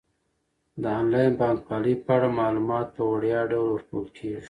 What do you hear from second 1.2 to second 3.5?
بانکوالۍ په اړه معلومات په وړیا